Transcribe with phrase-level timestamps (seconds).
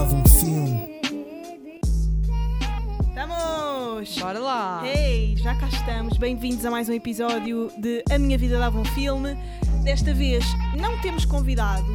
[0.00, 1.02] dava um filme.
[3.06, 4.18] Estamos!
[4.18, 4.82] Bora lá!
[4.86, 6.16] Ei, já cá estamos.
[6.16, 9.36] Bem-vindos a mais um episódio de A Minha Vida Dava um Filme.
[9.84, 10.42] Desta vez
[10.80, 11.92] não temos convidado,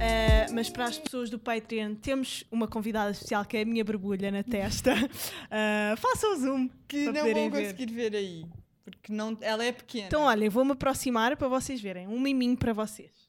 [0.00, 3.84] eh, mas para as pessoas do Patreon temos uma convidada especial que é a minha
[3.84, 4.92] borbulha na testa.
[4.92, 6.68] Uh, faça o zoom.
[6.88, 7.50] Que não vão ver.
[7.50, 8.44] conseguir ver aí.
[8.84, 10.08] Porque não, ela é pequena.
[10.08, 12.08] Então, olhem, vou-me aproximar para vocês verem.
[12.08, 13.23] Um miminho para vocês.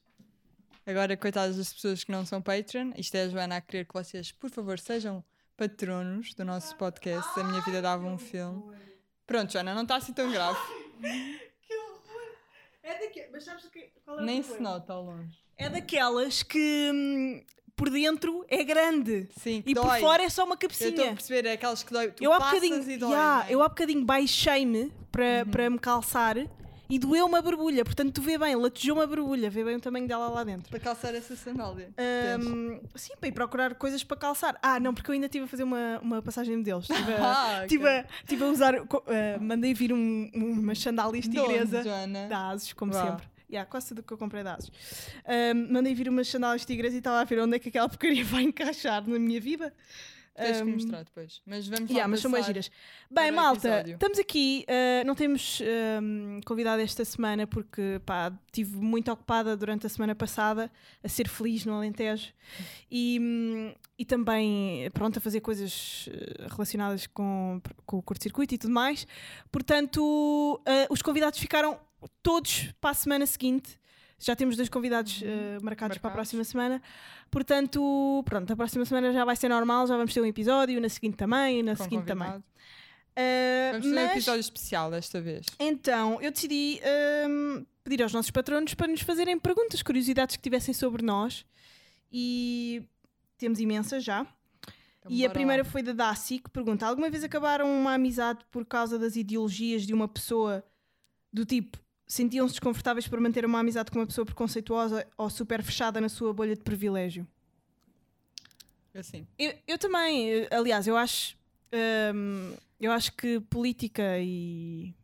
[0.86, 3.92] Agora, coitadas das pessoas que não são Patreon, isto é a Joana a querer que
[3.94, 5.24] vocês, por favor, sejam
[5.56, 7.28] patronos do nosso podcast.
[7.40, 8.62] A minha vida dava um filme.
[9.26, 10.58] Pronto, Joana, não está assim tão grave.
[11.00, 12.32] Que horror!
[12.84, 13.30] É daquelas.
[13.32, 15.36] Mas sabes que, qual é o Nem se nota ao longe.
[15.58, 17.42] É daquelas que hum,
[17.74, 21.14] por dentro é grande Sim, e por fora é só uma Eu estou a cabecinha.
[21.14, 22.12] perceber, é aquelas que dói.
[22.12, 23.12] Tu Eu há passas bocadinho, e dói.
[23.12, 23.46] É?
[23.54, 26.36] eu há bocadinho baixei-me para, para me calçar
[26.88, 27.84] e doeu uma borbulha.
[27.84, 30.70] Portanto, tu vê bem, latejou uma borbulha, vê bem o tamanho dela lá dentro.
[30.70, 31.90] Para calçar essa sandália.
[32.40, 34.58] Hum, sim, para ir procurar coisas para calçar.
[34.62, 36.88] Ah, não, porque eu ainda estive a fazer uma, uma passagem de modelos.
[36.88, 37.68] Estive a, Ah, ok.
[37.68, 38.74] tive a, tive a usar.
[38.76, 41.82] ah, mandei vir um, umas sandálias tigresa
[42.28, 43.04] da Asus, como Vá.
[43.10, 43.26] sempre.
[43.48, 44.70] Yeah, quase tudo que eu comprei da Asus.
[45.54, 48.22] Hum, mandei vir umas sandálias tigres e estava a ver onde é que aquela porcaria
[48.26, 49.72] vai encaixar na minha vida.
[50.36, 51.40] Tens que Hum, mostrar depois.
[51.46, 52.46] Mas vamos lá Yeah, mas são passar.
[52.46, 52.70] giras.
[53.10, 53.94] Bem, malta, episódio.
[53.94, 54.66] estamos aqui.
[54.68, 55.60] uh, não temos
[56.02, 60.70] um, convidado esta semana porque pá, estive muito ocupada durante a semana passada
[61.02, 62.32] a ser feliz no Alentejo
[62.90, 68.72] e, e também pronto a fazer coisas uh, relacionadas com, com o curto-circuito e tudo
[68.74, 69.06] mais.
[69.50, 71.78] Portanto, uh, os convidados ficaram
[72.22, 73.78] todos para a semana seguinte.
[74.18, 76.12] Já temos dois convidados uh, marcados para a Marcados.
[76.12, 76.82] próxima semana.
[77.30, 80.88] Portanto, pronto, a próxima semana já vai ser normal, já vamos ter um episódio, na
[80.88, 82.26] seguinte também, na com seguinte também.
[82.26, 82.44] convidado.
[83.18, 85.46] Uh, Vamos fazer um mas, episódio especial desta vez.
[85.58, 86.80] então, eu decidi
[87.28, 91.44] um, pedir aos nossos patronos para nos fazerem perguntas, curiosidades que tivessem sobre nós.
[92.12, 92.82] E
[93.38, 94.20] temos imensas já.
[95.00, 98.64] Então, e a primeira foi da Daci, que pergunta: Alguma vez acabaram uma amizade por
[98.64, 100.64] causa das ideologias de uma pessoa
[101.32, 101.78] do tipo.
[102.06, 106.32] Sentiam-se desconfortáveis por manter uma amizade com uma pessoa preconceituosa ou super fechada na sua
[106.32, 107.26] bolha de privilégio?
[108.94, 109.26] Assim.
[109.38, 111.36] Eu, eu também, aliás, eu acho.
[112.14, 114.94] hum, eu acho que política e.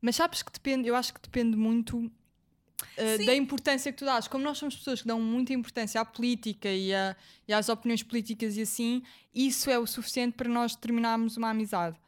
[0.00, 4.26] Mas sabes que depende, eu acho que depende muito uh, da importância que tu dás.
[4.26, 7.14] Como nós somos pessoas que dão muita importância à política e, a-
[7.46, 9.02] e às opiniões políticas e assim,
[9.34, 11.98] isso é o suficiente para nós terminarmos uma amizade.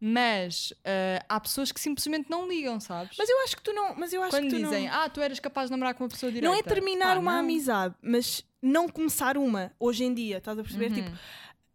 [0.00, 3.16] Mas uh, há pessoas que simplesmente não ligam, sabes?
[3.18, 3.94] Mas eu acho que tu não.
[3.96, 4.94] Mas eu acho Quando que tu dizem, não.
[4.94, 6.48] ah, tu eras capaz de namorar com uma pessoa direita.
[6.52, 7.40] não é terminar Pá, uma não.
[7.40, 10.90] amizade, mas não começar uma hoje em dia, estás a perceber?
[10.90, 10.94] Uhum.
[11.02, 11.18] Tipo,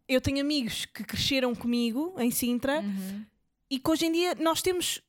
[0.08, 3.26] eu tenho amigos que cresceram comigo em Sintra Uhum.
[3.70, 5.02] e que hoje em dia nós temos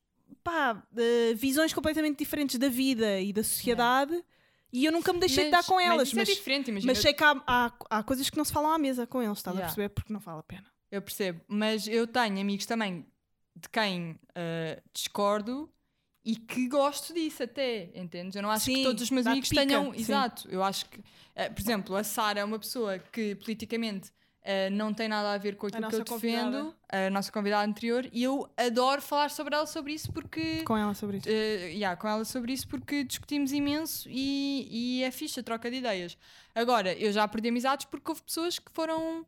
[0.42, 4.24] pá, eh, visões completamente diferentes da vida e da sociedade
[4.72, 5.96] e eu nunca me deixei de dar Mas- com elas.
[5.98, 6.92] Mas, isso Mas, é diferente, imagina.
[6.92, 9.38] mas sei que há, há, há coisas que não se falam à mesa com eles,
[9.38, 9.66] estás Yeah.
[9.72, 9.88] a perceber?
[9.94, 10.73] Porque não vale a pena.
[10.94, 13.04] Eu percebo, mas eu tenho amigos também
[13.56, 15.68] de quem uh, discordo
[16.24, 18.36] e que gosto disso até, entendes?
[18.36, 19.92] Eu não acho Sim, que todos os meus amigos pica, tenham.
[19.92, 20.00] sim.
[20.00, 24.70] Exato, eu acho que, uh, por exemplo, a Sara é uma pessoa que politicamente uh,
[24.70, 28.22] não tem nada a ver com aquilo que eu defendo, a nossa convidada anterior, e
[28.22, 30.62] eu adoro falar sobre ela sobre isso porque.
[30.62, 31.28] Com ela sobre isso.
[31.28, 35.68] Uh, yeah, com ela sobre isso porque discutimos imenso e, e é fixe a troca
[35.68, 36.16] de ideias.
[36.54, 39.26] Agora, eu já perdi amizades porque houve pessoas que foram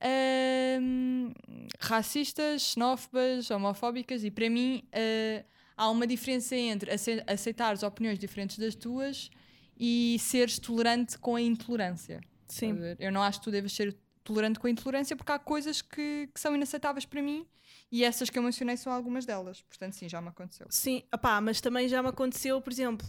[0.00, 1.32] ahm,
[1.80, 5.44] racistas, xenófobas, homofóbicas e para mim uh,
[5.76, 9.30] há uma diferença entre ace- aceitares opiniões diferentes das tuas
[9.78, 12.20] e seres tolerante com a intolerância.
[12.48, 12.78] Sim.
[12.98, 16.28] Eu não acho que tu devas ser tolerante com a intolerância porque há coisas que,
[16.32, 17.46] que são inaceitáveis para mim
[17.90, 19.62] e essas que eu mencionei são algumas delas.
[19.62, 20.66] Portanto, sim, já me aconteceu.
[20.70, 23.06] Sim, opá, mas também já me aconteceu, por exemplo,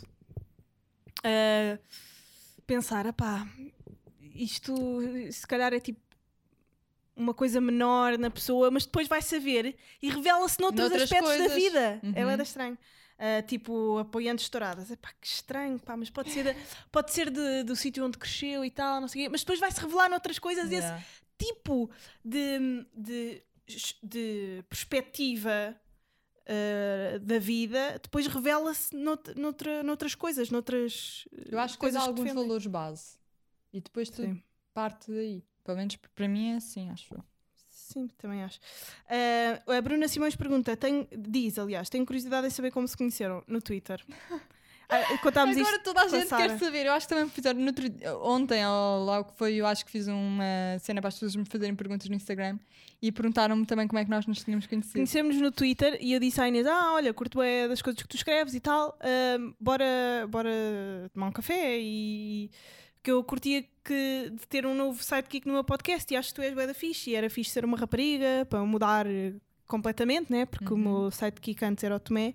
[1.23, 1.77] ah,
[2.65, 3.47] pensar, opá,
[4.35, 4.73] isto
[5.31, 5.99] se calhar é tipo
[7.19, 11.37] uma coisa menor na pessoa, mas depois vai saber e revela-se noutros Noutras aspectos da
[11.37, 11.55] coisas.
[11.55, 11.99] vida.
[12.03, 12.13] Uhum.
[12.15, 12.77] É bué da estranho.
[13.21, 14.89] Ah, tipo, apoiantes estouradas.
[14.89, 16.55] Epá, que estranho, pá, mas pode ser, da-
[16.89, 19.59] pode ser de- do sítio onde cresceu e tal, não sei o quê, mas depois
[19.59, 21.03] vai-se revelar noutras coisas esse Yeah.
[21.37, 21.89] tipo
[22.23, 23.43] de, de,
[24.01, 25.75] de perspectiva
[26.47, 32.01] uh, da vida depois revela-se nout- noutra, noutras coisas, noutras uh, Eu acho que coisas
[32.01, 33.17] há alguns valores base
[33.73, 34.43] e depois tudo Sim.
[34.73, 35.43] parte daí.
[35.69, 37.23] Pelo menos para mim é assim, acho eu.
[37.69, 38.59] Sim, também acho.
[39.67, 43.43] Uh, a Bruna Simões pergunta, tem, diz, aliás, tenho curiosidade em saber como se conheceram
[43.47, 44.03] no Twitter.
[44.91, 46.47] Ah, contámos Agora isto toda a gente Sara.
[46.49, 46.87] quer saber.
[46.87, 47.85] Eu acho que também fizeram outro-
[48.23, 50.43] ontem, ou lá o que foi, eu acho que fiz uma
[50.79, 52.57] cena para as pessoas me fazerem perguntas no Instagram
[52.99, 54.93] e perguntaram-me também como é que nós nos tínhamos conhecido.
[54.93, 58.07] Conhecemos-nos no Twitter e eu disse à Inês: Ah, olha, curto é das coisas que
[58.07, 59.85] tu escreves e tal, ahm, bora,
[60.27, 60.49] bora
[61.13, 62.49] tomar um café e
[63.03, 66.35] que eu curtia que, de ter um novo sidekick no meu podcast e acho que
[66.35, 69.05] tu és bué da fixe e era fixe ser uma rapariga para mudar
[69.65, 70.45] completamente, né?
[70.45, 70.97] Porque Uhum.
[70.97, 72.33] o meu sidekick antes era o Tomé.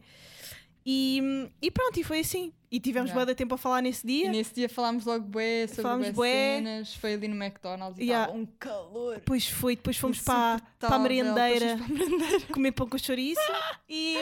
[0.86, 2.52] E, e pronto, e foi assim.
[2.70, 3.24] E tivemos Yeah.
[3.24, 4.30] bué tempo a falar nesse E dia.
[4.30, 6.94] nesse dia falámos logo bué sobre Falámos bué cenas.
[6.96, 8.24] Foi ali no McDonald's e Yeah.
[8.26, 9.14] estava um calor.
[9.14, 11.78] Depois foi, depois fomos para, para a merendeira
[12.52, 13.40] comer pão com chouriço
[13.88, 14.16] e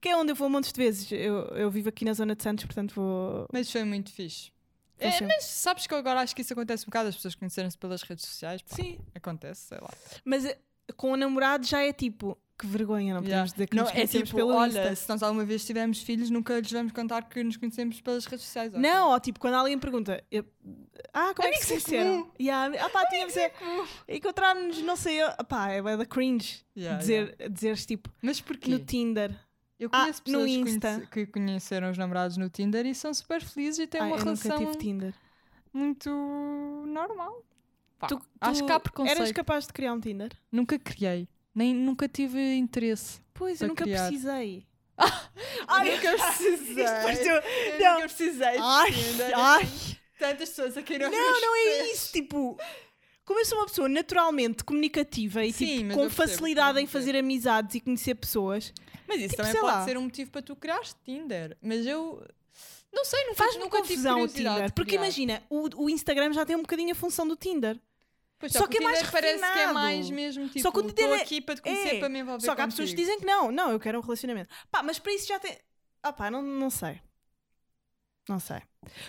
[0.00, 1.10] que é onde eu vou montes de vezes.
[1.12, 3.46] Eu, eu vivo aqui na zona de Santos, portanto vou.
[3.52, 4.50] Mas foi muito fixe.
[4.98, 7.78] É, mas sabes que eu agora acho que isso acontece um bocado, as pessoas conhecerem-se
[7.78, 8.62] pelas redes sociais.
[8.62, 9.90] pá, Sim, Acontece, sei lá.
[10.24, 10.58] mas eh,
[10.96, 13.52] com o namorado já é tipo, que vergonha, não podemos Yeah.
[13.52, 14.96] dizer que Não, nos é conhecemos tipo, pelo olha, Insta.
[14.96, 18.44] se nós alguma vez tivermos filhos, nunca lhes vamos contar que nos conhecemos pelas redes
[18.44, 18.72] sociais.
[18.72, 20.44] Não, ou tipo, quando alguém pergunta, eu-
[21.14, 22.22] ah, como é que se em conheceram?
[22.22, 22.32] comum.
[22.40, 23.52] Yeah, ah, pá, tínhamos é,
[24.08, 28.70] encontrarmos, não sei, eu, pá, é bué da cringe Yeah, dizer, dizeres tipo Mas porquê?
[28.70, 29.32] no Tinder.
[29.78, 33.40] Eu Ah, conheço no pessoas conhece- que conheceram os namorados no Tinder e são super
[33.42, 35.14] felizes e têm Ah, uma eu nunca relação tive Tinder.
[35.72, 36.10] muito
[36.86, 37.44] normal.
[37.98, 39.16] Pá, Tu- acho tu que há preconceito.
[39.18, 40.30] Eras capaz de criar um Tinder?
[40.50, 41.28] Nunca criei.
[41.54, 43.20] Nem, nunca tive interesse.
[43.34, 44.06] Pois, eu nunca criar.
[44.08, 44.66] precisei.
[45.68, 46.84] Ai, nunca precisei.
[46.84, 47.94] Isto Eu Não.
[47.94, 48.56] nunca precisei.
[48.60, 49.32] Ai, Tinder.
[49.38, 49.68] ai.
[50.18, 52.12] Tantas pessoas a quem não Não, não é isso.
[52.12, 52.58] Tipo,
[53.24, 57.76] como eu sou uma pessoa naturalmente comunicativa e Sim, tipo, com facilidade em fazer amizades
[57.76, 58.72] e conhecer pessoas,
[59.08, 59.84] Mas isso Tipo, também pode lá.
[59.84, 61.56] ser um motivo para tu criares Tinder.
[61.62, 62.22] Mas eu
[62.92, 64.68] não sei, nunca, faz-me nunca tive confusão o curiosidade Tinder.
[64.68, 67.80] de Porque imagina, o, o Instagram já tem um bocadinho a função do Tinder.
[68.38, 69.74] Pois, só só, que é o mais parece que é refinado.
[69.74, 71.98] mais mesmo tipo, Só que o Tinder é- aqui para te conhecer, é.
[71.98, 74.00] para me envolver Só que há pessoas que dizem que não, não, eu quero um
[74.02, 74.48] relacionamento.
[74.70, 75.58] Pá, mas para isso já tem.
[76.02, 77.00] Ah, pá, não, não sei.
[78.28, 78.60] Não sei.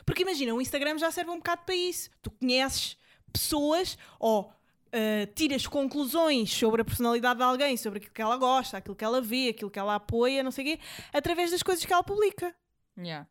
[0.06, 2.10] Porque imagina, o Instagram já serve um bocado para isso.
[2.22, 2.98] Tu conheces
[3.32, 4.52] pessoas ou
[4.92, 9.04] ah, tiras conclusões sobre a personalidade de alguém, sobre aquilo que ela gosta, aquilo que
[9.06, 10.84] ela vê, aquilo que ela apoia, não sei o quê,
[11.14, 12.56] através das coisas que ela publica.
[12.98, 13.28] Yeah.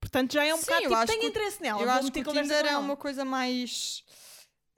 [0.00, 1.82] Portanto, já é um Sim, bocado tipo, acho tenho que interesse nela.
[1.82, 4.02] Eu acho que o Tinder é uma coisa mais.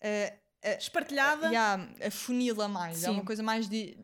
[0.01, 1.47] eh, eh, espartilhada.
[1.47, 3.05] yeah, afunila mais.
[3.05, 3.13] É Sim.
[3.13, 3.69] uma coisa mais.
[3.69, 3.97] De,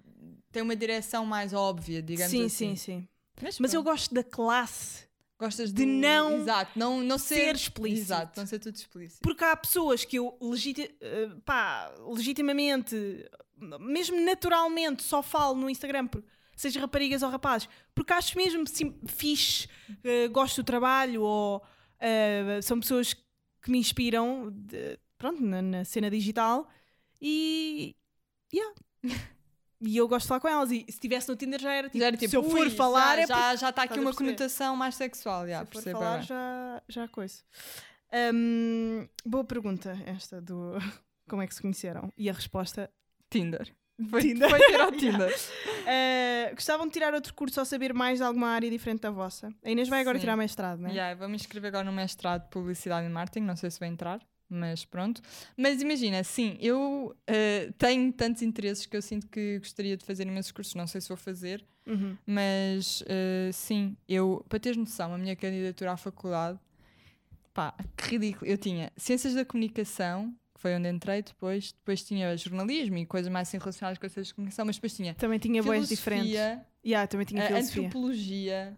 [0.52, 2.76] tem uma direção mais óbvia, digamos sim, assim.
[2.76, 3.08] sim, sim.
[3.42, 5.07] Mas, Mas eu gosto da classe.
[5.38, 8.00] Gostas de do- não Exato, não, não ser, ser explícito.
[8.06, 9.20] Exato, não ser tudo explícito.
[9.23, 12.96] Porque há pessoas que eu legiti eh, pá, legitimamente,
[13.79, 16.25] mesmo naturalmente, só falo no Instagram, por-
[16.56, 19.69] seja raparigas ou rapazes, porque acho mesmo sim, fixe,
[20.02, 21.62] eh, gosto do trabalho, ou
[22.00, 26.69] eh, são pessoas que me inspiram de- pronto, na, na cena digital
[27.23, 27.94] e.
[28.52, 28.75] Yeah.
[29.80, 30.70] E eu gosto de falar com elas.
[30.70, 31.98] E se estivesse no Tinder já era tipo.
[31.98, 34.12] Já era tipo, se eu for ui, falar, já, é já, já está aqui uma
[34.12, 35.46] conotação mais sexual.
[35.46, 37.42] Já, Se for percebo falar, já, já coisa.
[38.34, 40.72] Hum, boa pergunta esta do
[41.28, 42.12] como é que se conheceram.
[42.16, 42.90] E a resposta.
[43.30, 43.70] Tinder.
[44.08, 44.48] Foi, Tinder.
[44.48, 45.30] foi ter ao Tinder.
[45.30, 49.52] Uh, gostavam de tirar outro curso ou saber mais de alguma área diferente da vossa?
[49.62, 50.20] A Inês vai agora Sim.
[50.20, 50.92] tirar mestrado, não é?
[50.92, 53.88] Yeah, vou me inscrever agora no mestrado de Publicidade e Marketing, não sei se vai
[53.88, 55.20] entrar, mas pronto.
[55.56, 60.26] Mas imagina, sim, eu eh, tenho tantos interesses que eu sinto que gostaria de fazer
[60.26, 62.16] imensos cursos, não sei se vou fazer, Uhum.
[62.26, 66.58] mas eh, sim, eu, para teres noção, a minha candidatura à faculdade,
[67.54, 72.36] pá, que ridículo, eu tinha Ciências da Comunicação, que foi onde entrei depois, depois tinha
[72.36, 75.38] jornalismo e coisas mais assim relacionadas com as ciências da comunicação, mas depois tinha Também
[75.38, 76.32] tinha boas diferentes.
[76.84, 77.82] Yeah, também tinha eh, filosofia.
[77.82, 78.76] antropologia,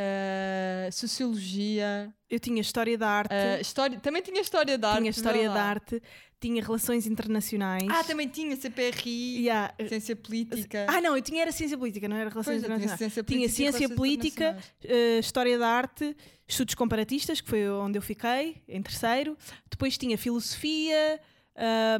[0.00, 4.98] eh, sociologia, Eu tinha história da arte, eh, história, também tinha história da arte.
[5.00, 6.02] tinha história da arte,
[6.40, 7.88] tinha relações internacionais.
[7.90, 9.74] Ah, também tinha CPRI, Yeah.
[9.88, 10.86] ciência política.
[10.88, 12.98] Ah, não, eu tinha era ciência política, não era relações Pois, eu tinha internacionais.
[13.12, 13.62] ciência Tinha política.
[13.62, 15.16] e ciência política, internacionais.
[15.16, 19.36] Uh, História da Arte, Estudos Comparatistas, que foi onde eu fiquei, em terceiro.
[19.70, 21.20] Depois tinha Filosofia,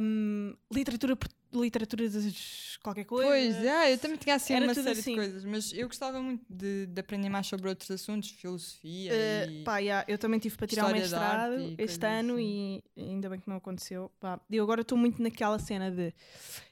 [0.01, 3.27] um, Literatura, por- literatura de qualquer coisa.
[3.29, 5.11] Pois, é, eu também tinha assim Era uma série assim.
[5.11, 9.51] de coisas, mas eu gostava muito de, de aprender mais sobre outros assuntos, filosofia Uh,
[9.51, 9.63] e...
[9.63, 12.81] pá, yeah, eu também tive para tirar o mestrado este ano assim.
[12.97, 14.11] e ainda bem que não aconteceu.
[14.19, 16.13] Pá, eu agora estou muito naquela cena de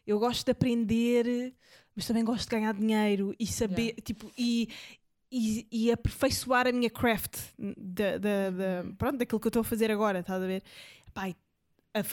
[0.05, 1.53] eu gosto de aprender,
[1.95, 4.01] mas também gosto de ganhar dinheiro e saber, Yeah.
[4.03, 4.69] tipo, e,
[5.31, 7.35] e, e aperfeiçoar a minha craft
[7.77, 8.95] da, da- Uhum.
[8.95, 10.63] pronto, daquilo que eu estou a fazer agora, estás a ver?
[11.13, 11.35] Pá, e
[11.93, 12.03] a, a-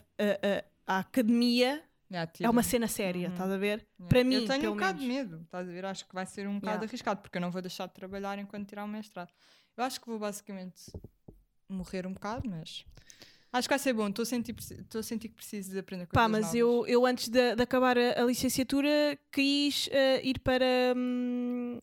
[0.58, 1.82] a- a academia
[2.14, 3.32] Yeah, é uma tive- cena séria, Uhum.
[3.34, 3.86] estás a ver?
[3.98, 4.08] Yeah.
[4.08, 5.84] para mim, Eu tenho um bocado de medo, estás a ver?
[5.84, 6.86] Acho que vai ser um bocado Yeah.
[6.86, 9.30] arriscado, porque eu não vou deixar de trabalhar enquanto tirar o mestrado.
[9.76, 10.92] Eu acho que vou basicamente
[11.68, 12.84] morrer um bocado, mas
[13.52, 14.08] acho que vai ser bom.
[14.08, 16.54] Estou a sentir, estou a sentir que preciso de aprender coisas Pá, mas novas.
[16.54, 20.64] eu, eu antes de, de acabar a, a licenciatura quis eh, ir para
[20.96, 21.80] hum,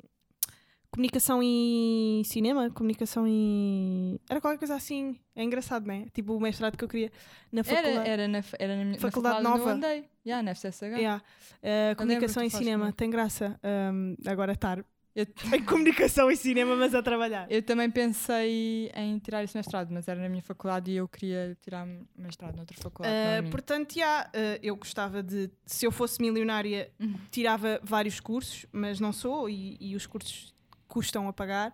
[0.91, 4.19] comunicação e cinema, comunicação e.
[4.29, 5.17] Era qualquer coisa assim.
[5.35, 6.05] É engraçado, não é?
[6.13, 7.11] Tipo o mestrado que eu queria
[7.51, 7.97] na faculdade.
[7.97, 9.73] Era, era, na, era na minha Faculdade faculdade Nova.
[9.75, 10.09] onde eu andei.
[10.25, 10.81] Yeah, na FCSH.
[10.83, 11.23] Yeah.
[11.63, 13.59] Eh, comunicação e cinema, tem graça.
[13.93, 14.83] Hum, agora estar
[15.15, 15.25] Eu,
[15.57, 17.47] Em comunicação e cinema, mas a trabalhar.
[17.49, 21.57] eu também pensei em tirar esse mestrado, mas era na minha faculdade e eu queria
[21.61, 23.47] tirar mestrado noutra faculdade.
[23.47, 27.15] Uh, portanto, já, uh, eu gostava de, se eu fosse milionária, Uhum.
[27.31, 30.53] tirava vários cursos, mas não sou e, e os cursos
[30.91, 31.73] custam a pagar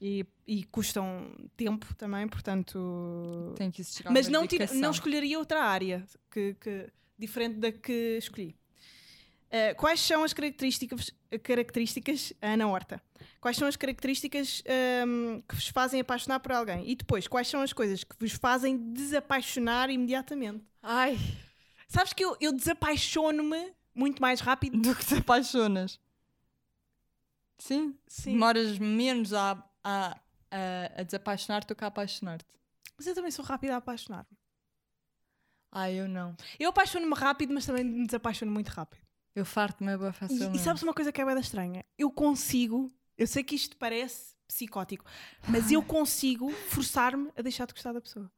[0.00, 3.54] e, e custam tempo também, portanto.
[3.56, 8.18] Tem que existir Mas não, tira- não escolheria outra área que, que- diferente da que
[8.18, 8.54] escolhi.
[9.46, 11.10] Uh, quais são as características,
[11.42, 13.00] características Ana Horta?
[13.40, 14.62] Quais são as características
[15.06, 16.90] um, que vos fazem apaixonar por alguém?
[16.90, 20.64] E depois, quais são as coisas que vos fazem desapaixonar imediatamente?
[20.82, 21.16] Ai,
[21.86, 24.76] Sabes que eu, eu desapaixono-me muito mais rápido?
[24.82, 26.00] do que te apaixonas.
[27.58, 28.32] Sim, Sim.
[28.32, 30.20] demoras menos a, a,
[30.50, 32.46] a, a desapaixonar-te do que a apaixonar-te.
[32.96, 34.36] Mas eu também sou rápida a apaixonar-me.
[35.72, 36.36] Ai, eu não.
[36.58, 39.02] Eu apaixono-me rápido, mas também me desapaixono muito rápido.
[39.34, 40.56] Eu farto-me bem E, facilmente.
[40.56, 41.84] e sabes uma coisa que é bem estranha?
[41.98, 45.04] Eu consigo, eu sei que isto parece psicótico,
[45.48, 48.30] mas eu consigo forçar-me a deixar de gostar da pessoa.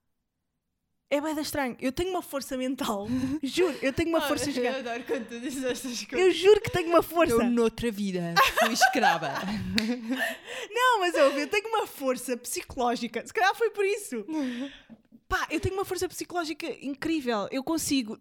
[1.08, 1.76] É bem estranho.
[1.80, 3.06] Eu tenho uma força mental,
[3.42, 4.78] juro, eu tenho uma força Eu gigante.
[4.78, 6.26] adoro quando tu dizes estas coisas.
[6.26, 7.32] Eu juro que tenho uma força.
[7.32, 9.28] Eu, noutra vida, fui escrava.
[10.70, 13.24] Não, mas eu, eu tenho uma força psicológica.
[13.24, 14.24] Se calhar foi por isso.
[15.28, 17.48] Pá, eu tenho uma força psicológica incrível.
[17.52, 18.18] Eu consigo.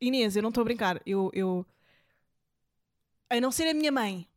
[0.00, 1.02] Inês, eu não estou a brincar.
[1.04, 1.66] Eu, eu.
[3.28, 4.28] A não ser a minha mãe.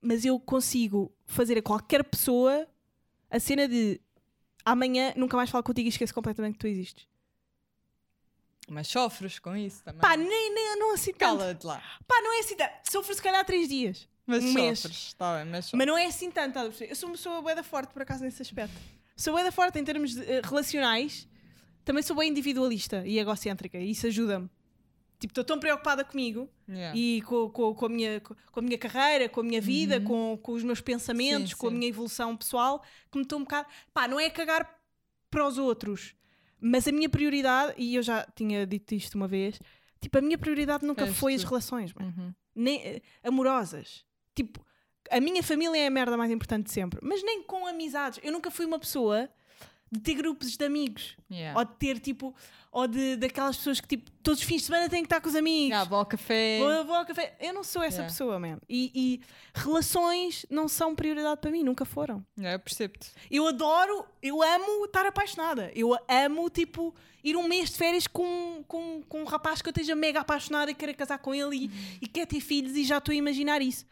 [0.00, 2.68] Mas eu consigo fazer a qualquer pessoa
[3.30, 4.00] a cena de
[4.72, 7.06] amanhã nunca mais falo contigo e esqueço completamente que tu existes.
[8.68, 10.00] Mas sofres com isso também.
[10.00, 11.38] Pá, nem, nem não assim tanto.
[11.38, 11.82] Cala-te lá.
[12.06, 12.72] Pá, não é assim tanto.
[12.90, 14.06] Sofro se calhar três dias.
[14.26, 15.14] Mas Um sofres.
[15.14, 15.78] Tá bem, mas sofres.
[15.78, 16.90] Mas não é assim tanto, perceber?
[16.90, 18.76] Eu sou uma pessoa bué da forte, por acaso, nesse aspecto.
[19.16, 21.26] Sou bué da forte em termos de, eh, relacionais.
[21.82, 23.78] Também sou bem individualista e egocêntrica.
[23.78, 24.50] E isso ajuda-me.
[25.18, 26.96] Tipo, estou tão preocupada comigo Yeah.
[26.96, 30.04] e com, com, com, a minha, com a minha carreira, com a minha vida, Uhum.
[30.04, 31.76] com, com os meus pensamentos, Sim, com a sim.
[31.76, 33.66] minha evolução pessoal, que me estou um bocado...
[33.92, 34.78] Pá, não é cagar
[35.30, 36.14] para os outros.
[36.60, 39.58] Mas a minha prioridade, e eu já tinha dito isto uma vez,
[40.00, 42.32] tipo, a minha prioridade nunca És foi as relações, Uhum.
[42.54, 44.04] nem, amorosas.
[44.34, 44.64] Tipo,
[45.10, 47.00] a minha família é a merda mais importante de sempre.
[47.02, 48.20] Mas nem com amizades.
[48.22, 49.28] Eu nunca fui uma pessoa
[49.90, 51.16] de ter grupos de amigos.
[51.30, 51.58] Yeah.
[51.58, 52.34] Ou de ter, tipo,
[52.70, 55.28] ou de daquelas pessoas que, tipo, todos os fins de semana têm que estar com
[55.28, 55.70] os amigos.
[55.70, 56.58] Yeah, vou ao café.
[56.58, 57.36] Vou, vou ao café.
[57.40, 58.12] Eu não sou essa Yeah.
[58.12, 58.58] pessoa, man.
[58.68, 59.20] E, e
[59.54, 62.24] relações não são prioridade para mim, nunca foram.
[62.36, 63.10] Yeah, eu percebo-te.
[63.30, 65.72] Eu adoro, eu amo estar apaixonada.
[65.74, 69.72] Eu amo, tipo, ir um mês de férias com, com, com um rapaz que eu
[69.72, 71.70] esteja mega apaixonada e queira casar com ele e,
[72.02, 73.86] e quer ter filhos e já estou a imaginar isso.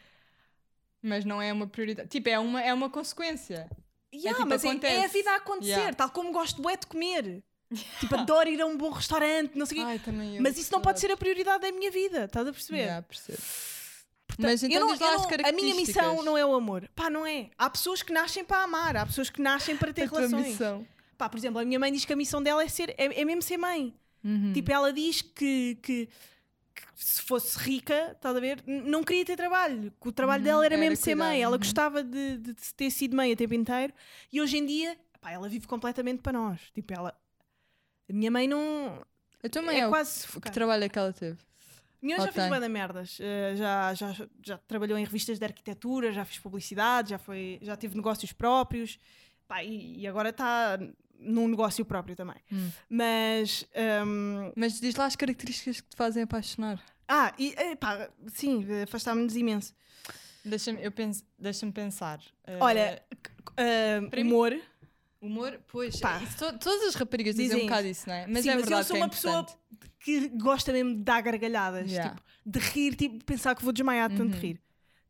[1.03, 2.09] Mas não é uma prioridade.
[2.09, 3.71] Tipo, é uma, é uma consequência.
[4.15, 5.95] Yeah, tipo, mas é, é a vida a acontecer, Yeah.
[5.95, 7.43] tal como gosto bué de comer.
[8.01, 10.11] Tipo, adoro ir a um bom restaurante, não sei o quê.
[10.41, 12.79] Mas isso não pode ser a prioridade da minha vida, estás a perceber?
[12.79, 13.39] Yeah, percebo.
[14.29, 16.89] Portanto, Mas então eu não- eu a minha missão não é o amor.
[16.95, 17.51] Pá, não é.
[17.59, 20.47] Há pessoas que nascem para amar, há pessoas que nascem para ter A relações.
[20.47, 20.87] missão.
[21.19, 23.25] Pá, por exemplo, a minha mãe diz que a missão dela é ser, é, é
[23.25, 23.95] mesmo ser mãe.
[24.23, 24.53] Uhum.
[24.53, 26.09] Tipo, ela diz que- que
[26.97, 29.93] se fosse rica, estás a ver, não queria ter trabalho.
[30.01, 31.43] Que o trabalho Uhum, dela era, era mesmo ser cuidar, mãe.
[31.43, 31.59] Ela uhum.
[31.59, 33.93] gostava de, de ter sido mãe o tempo inteiro.
[34.33, 36.59] E hoje em dia, pá, ela vive completamente para nós.
[36.75, 37.15] Tipo, ela.
[38.09, 39.05] A minha mãe não.
[39.43, 40.55] Eu também é é, o quase que sufocante.
[40.55, 41.39] trabalho é que ela teve.
[42.01, 43.19] Minha mãe já fez de merdas.
[43.21, 47.77] Eh, já, já, já trabalhou em revistas de arquitetura, já fez publicidade, já, foi, já
[47.77, 48.99] teve negócios próprios.
[49.47, 50.79] Pá, e, e agora está
[51.19, 52.37] num negócio próprio também.
[52.53, 52.71] Hum.
[52.89, 53.67] Mas.
[53.75, 56.81] ehm, Mas diz lá as características que te fazem apaixonar.
[57.09, 59.75] ah, e, eh, pá, sim, afastámos-nos imenso.
[60.45, 62.21] Deixa-me eu penso, deixa pensar.
[62.47, 63.03] Eh, Olha,
[63.57, 64.57] eh, mim- humor.
[65.21, 65.99] humor, pois.
[65.99, 66.21] Pá.
[66.23, 68.27] isso to- todas as raparigas dizem, Dizem um bocado isso, não é?
[68.29, 69.91] Mas Sim, é mas eu verdade sou que é uma pessoa importante.
[69.99, 71.91] que gosta mesmo de dar gargalhadas.
[71.91, 72.15] Yeah.
[72.15, 74.41] Tipo, de rir, tipo, pensar que vou desmaiar de tanto Uhum.
[74.41, 74.61] rir.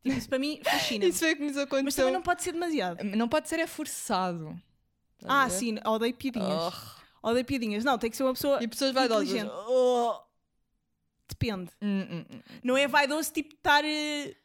[0.03, 1.05] Tipo, isso para mim fascina.
[1.05, 2.03] Isso foi o que nos Mas aconteceu.
[2.05, 3.03] também não pode ser demasiado.
[3.03, 4.59] Não pode ser é forçado.
[5.25, 6.73] Ah, sim, odeio piadinhas.
[7.23, 7.29] Oh.
[7.29, 7.83] Odeio piadinhas.
[7.83, 9.27] Não, tem que ser uma pessoa E pessoas vaidosas.
[9.29, 9.51] inteligente.
[9.67, 10.15] Oh.
[11.29, 11.69] Depende.
[11.81, 12.41] Hum, hum.
[12.63, 14.35] Não é vaidoso tipo estar eh,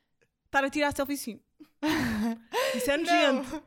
[0.47, 1.41] estar a tirar selfie assim.
[2.75, 3.63] Isso é nojento.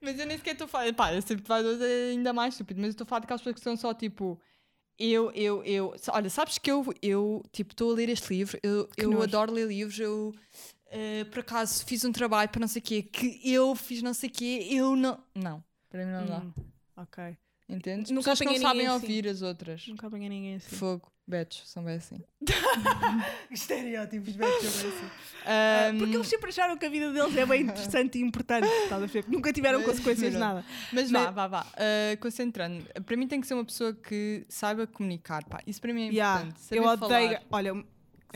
[0.00, 0.92] Mas eu nem sequer estou a falar.
[0.94, 2.80] Pá, esse tipo vaidoso é ainda mais estúpido.
[2.80, 4.40] Mas eu estou a falar daquelas pessoas que são só tipo.
[4.98, 5.94] Eu, eu, eu.
[6.12, 8.58] Olha, sabes que eu, eu tipo, estou a ler este livro.
[8.62, 9.24] Eu, Que eu nojo.
[9.24, 9.98] adoro ler livros.
[9.98, 10.34] Eu,
[10.86, 13.02] eh, por acaso, fiz um trabalho para não sei o quê.
[13.02, 14.68] Que eu fiz não sei o quê.
[14.70, 15.18] Eu não.
[15.34, 15.64] Não.
[15.94, 16.38] Para mim não dá.
[16.38, 16.52] Hum,
[16.96, 17.36] ok.
[17.68, 18.10] Entendes?
[18.10, 18.94] Nunca Pessoas que não sabem assim.
[18.94, 19.86] ouvir as outras.
[19.86, 20.74] Nunca apanhei ninguém assim.
[20.74, 21.08] Fogo.
[21.24, 22.20] Betos, são bem assim.
[23.50, 24.88] Estereótipos, velho, assim.
[25.46, 28.66] Ahm, Porque eles sempre acharam que a vida deles é bem interessante e importante.
[28.66, 29.24] Estás a ver?
[29.28, 30.64] Nunca tiveram Mas- consequências de nada.
[30.92, 31.62] Mas Mas- vá, vá, vá.
[31.62, 32.84] Uh, concentrando.
[33.06, 35.44] Para mim tem que ser uma pessoa que saiba comunicar.
[35.44, 35.60] Pá.
[35.66, 36.60] Isso para mim é Yeah, importante.
[36.62, 37.28] Saber eu odeio.
[37.30, 37.42] falar.
[37.50, 37.84] Olha, eu não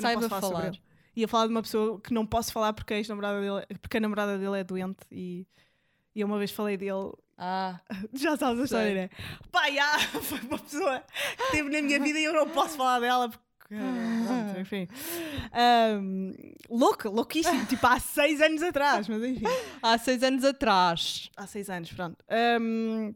[0.00, 0.72] Saiba posso falar, falar.
[1.16, 4.00] Ia falar de uma pessoa que não posso falar porque a, namorada dele, porque a
[4.00, 5.46] namorada dele é doente e,
[6.18, 7.12] e eu uma vez falei dele.
[7.36, 7.80] Ah,
[8.12, 9.10] Já sabes a história, né?
[9.52, 11.00] Pá, já, foi uma pessoa
[11.36, 13.74] que esteve na minha vida e eu não posso falar dela porque.
[13.76, 14.88] pronto, enfim.
[15.52, 16.32] Ahm,
[16.68, 17.64] louco, louquíssimo.
[17.66, 19.44] tipo, há seis anos atrás, mas enfim.
[19.82, 21.30] há seis anos atrás.
[21.36, 22.16] Há seis anos, pronto.
[22.28, 23.14] Ahm,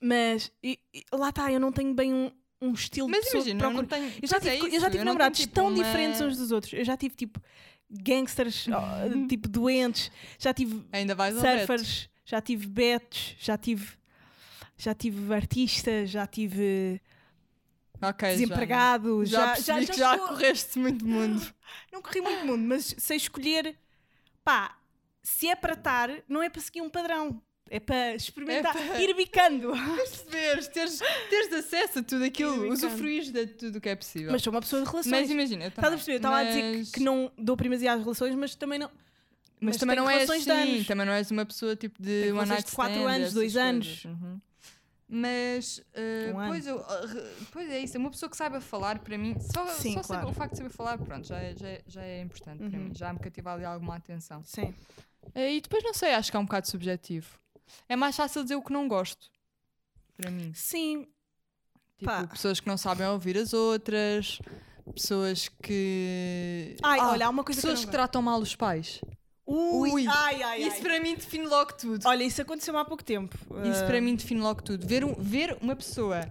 [0.00, 3.42] mas e- e lá está, eu não tenho bem um, um estilo Mas de pessoa
[3.44, 3.86] imagina, eu procuro.
[3.86, 4.12] tenho.
[4.22, 6.20] Eu já é tive, eu isso, já tive não namorados tenho, tipo, tão uma- diferentes
[6.20, 6.72] uns dos outros.
[6.74, 7.40] Eu já tive tipo
[7.90, 8.66] gangsters,
[9.28, 13.92] tipo doentes, já tive Ainda vais surfers, já tive betos, já tive
[14.76, 17.00] já tive artistas, já tive
[18.02, 18.28] Ok,
[19.24, 19.54] já.
[19.54, 21.40] Já, já, que já estou- correste muito mundo.
[21.92, 23.76] Não corri muito mundo, mas sei escolher
[24.44, 24.76] pá,
[25.22, 27.40] se é para estar, não é para seguir um padrão.
[27.70, 29.72] É para experimentar, É para- ir bicando.
[29.96, 31.00] Perceberes, teres,
[31.30, 34.30] teres acesso a tudo aquilo, usufruís de tudo o que é possível.
[34.32, 35.10] Mas sou uma pessoa de relações.
[35.10, 36.12] Mas imagina, eu Estás a perceber?
[36.12, 38.90] Eu estava a dizer Mas- que, que não dou primazia às relações, mas também não.
[39.60, 40.86] Mas, também não é assim, anos.
[40.86, 43.34] também não és uma pessoa tipo de Tenho one night de quatro stand, anos, essas
[43.34, 43.86] dois anos.
[43.86, 44.04] coisas.
[44.04, 44.40] Uhum.
[45.06, 49.16] Mas, uh, Um pois, eu, uh, pois é isso, uma pessoa que saiba falar para
[49.16, 50.28] mim, só, Sim, só saber- claro.
[50.28, 52.84] o facto de saber falar, pronto, já é, já é, já é importante para Uhum.
[52.86, 54.42] mim, já me cativa ali alguma atenção.
[54.44, 54.74] Sim.
[55.34, 57.38] Uh, e depois não sei, acho que é um bocado subjetivo.
[57.88, 59.30] É mais fácil dizer o que não gosto,
[60.16, 60.52] para mim.
[60.54, 61.06] Sim.
[61.98, 62.26] Tipo, Pá.
[62.26, 64.38] pessoas que não sabem ouvir as outras,
[64.94, 66.76] pessoas que.
[66.82, 69.00] Ai, Ah, olha, há uma coisa pessoas que que tratam mal os pais.
[69.46, 70.82] Ui, Ui, ai, ai, Isso ai.
[70.82, 72.06] para mim define logo tudo.
[72.08, 73.36] Olha, isso aconteceu há pouco tempo.
[73.70, 74.86] Isso Ah, para mim define logo tudo.
[74.86, 76.26] Ver, um- ver uma pessoa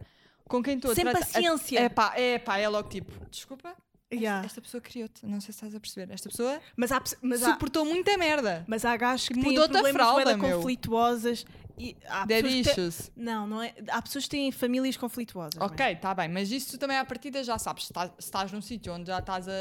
[0.48, 1.79] com quem estou a Sem paciência.
[1.79, 3.75] É pá, é pá, é logo tipo, desculpa,
[4.15, 4.46] yeah.
[4.46, 6.13] esta pessoa criou-te, não sei se estás a perceber.
[6.13, 8.63] Esta pessoa Mas há, mas há, suportou muita merda.
[8.67, 10.58] mas há gajos que têm Mudou-te a problemas fralda, meu.
[10.58, 11.46] conflituosas.
[11.75, 13.12] E há Dead que têm- issues.
[13.15, 13.74] Não, não é.
[13.89, 15.60] Há pessoas que têm famílias conflituosas.
[15.60, 17.86] Ok, está bem, mas isso tu também à partida já sabes.
[17.88, 19.51] Se estás, num sítio onde já estás a,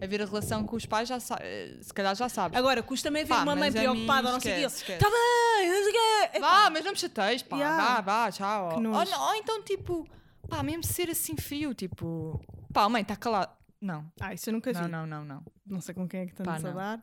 [0.00, 2.56] a ver a relação com os pais, já eh, se calhar já sabes.
[2.56, 4.68] Agora, custa-me ver Pá, uma mãe preocupada ou não sei o.
[4.68, 5.92] Está bem, não sei o
[6.32, 6.38] quê.
[6.40, 7.56] Vá, mas não me chateias, pá.
[7.58, 7.94] Yeah.
[7.96, 8.68] Vá, vá, tchau.
[8.70, 8.92] Que Ou, não-
[9.28, 10.08] ou então, tipo,
[10.48, 12.40] pá, mesmo ser assim frio, tipo,
[12.72, 13.52] pá, mãe, está calado.
[13.84, 14.80] Não, Ah, isso eu nunca vi.
[14.80, 15.80] não, Não, não, não, não.
[15.80, 17.02] sei com quem é que estamos a dar.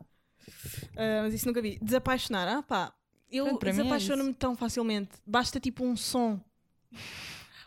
[0.98, 1.78] Ah, mas isso nunca vi.
[1.82, 2.91] Desapaixonar, ah pá.
[3.30, 5.12] Eu é desapaixono-me tão facilmente.
[5.26, 6.39] Basta tipo um som.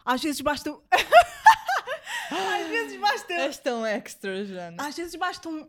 [0.04, 0.70] Às vezes basta.
[2.30, 3.32] Às vezes basta.
[3.34, 4.76] És tão extra, Jana.
[4.86, 5.68] Às vezes basta um-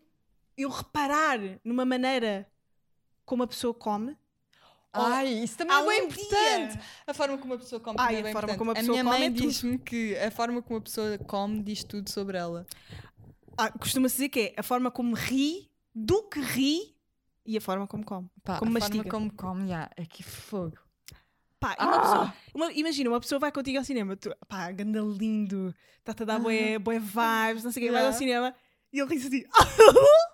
[0.57, 2.47] eu reparar numa maneira
[3.25, 4.17] como a pessoa come.
[4.97, 6.71] Ai, isso também há é bem um importante.
[6.73, 8.57] dia- A forma como a pessoa come Ai, também é a bem forma importante.
[8.57, 11.61] como a pessoa minha come mãe é diz-me que a forma como a pessoa come
[11.61, 12.65] diz tudo sobre ela.
[13.57, 16.95] Ah, Costuma-se dizer que é a forma como ri, do que ri
[17.45, 18.29] e a forma como come.
[18.43, 19.03] Pá, Como a mastiga.
[19.03, 20.77] forma como come, já, é que fogo.
[21.59, 21.99] Pá, e uma Ah!
[22.01, 26.25] pessoa, uma- imagina, uma pessoa vai contigo ao cinema, tu, pá, ganda lindo, está-te a
[26.25, 28.17] dar bué, bué vibes, não sei o quê, vai ao Yeah.
[28.17, 28.55] cinema
[28.91, 29.43] e ele ri-se assim.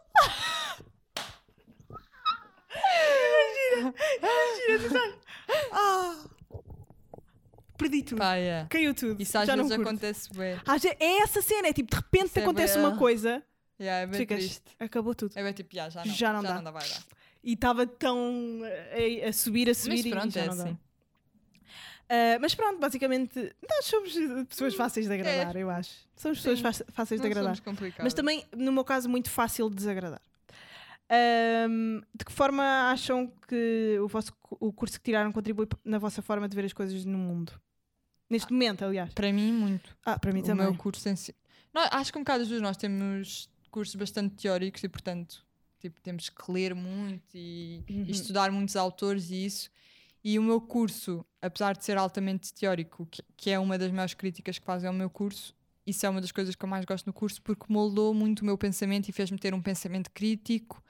[2.72, 5.16] imagina, imagina, tu estás.
[5.72, 6.16] Ah,
[7.82, 8.68] perdi tudo, Pá, yeah.
[8.70, 9.22] caiu tudo.
[9.22, 9.90] Isso às já não vezes curto.
[9.90, 10.60] acontece bem.
[10.66, 13.44] Às ve- É essa cena, é tipo, de repente Isso é acontece bué- uma coisa,
[13.80, 14.64] Yeah, é bem ficas, triste.
[14.80, 15.34] acabou tudo.
[15.36, 16.72] É bem tipo, já, já não, Já não dá.
[16.72, 17.04] vai dar.
[17.44, 20.58] E estava tão eh, a, a subir, a subir Mas e pronto, já é não
[20.58, 20.64] dá.
[20.66, 20.78] assim.
[22.10, 24.14] Ah, mas pronto, basicamente, nós somos
[24.50, 25.92] pessoas fáceis de agradar, eu acho.
[26.16, 26.84] Somos pessoas Sim.
[26.92, 27.58] fáceis- de Não agradar.
[28.04, 30.22] Mas também, no meu caso, muito fácil de desagradar.
[31.10, 36.22] Ahm, de que forma acham que o, vosso, o curso que tiraram contribui na vossa
[36.22, 37.52] forma de ver as coisas no mundo?
[38.32, 39.14] Neste momento, aliás.
[39.14, 39.96] Para mim, muito.
[40.06, 40.66] Ah, para mim o também.
[40.66, 41.36] meu curso em si.
[41.74, 45.46] Nós- acho que um bocado os dois nós temos cursos bastante teóricos e, portanto,
[45.80, 48.06] tipo, temos que ler muito e, e Uhum.
[48.08, 49.70] estudar muitos autores e isso.
[50.24, 54.14] E o meu curso, apesar de ser altamente teórico, que, que é uma das maiores
[54.14, 55.54] críticas que fazem ao meu curso,
[55.86, 58.46] isso é uma das coisas que eu mais gosto no curso porque moldou muito o
[58.46, 60.82] meu pensamento e fez-me ter um pensamento crítico